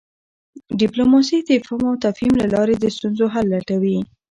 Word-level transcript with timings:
ډیپلوماسي 0.81 1.37
د 1.43 1.49
افهام 1.59 1.83
او 1.89 1.95
تفهیم 2.05 2.33
له 2.41 2.47
لاري 2.53 2.75
د 2.77 2.85
ستونزو 2.95 3.25
حل 3.33 3.45
لټوي. 3.53 3.97